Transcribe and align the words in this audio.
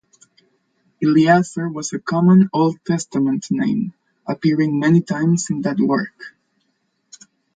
Eleazar 0.99 1.69
was 1.69 1.93
a 1.93 1.99
common 1.99 2.49
Old 2.53 2.79
Testament 2.87 3.45
name, 3.51 3.93
appearing 4.27 4.79
many 4.79 4.99
times 5.01 5.51
in 5.51 5.61
that 5.61 5.77
work. 5.77 6.35